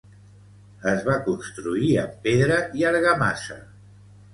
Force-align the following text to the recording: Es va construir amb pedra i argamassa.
Es 0.93 1.03
va 1.09 1.19
construir 1.29 1.93
amb 2.07 2.19
pedra 2.27 2.61
i 2.83 2.91
argamassa. 2.95 3.65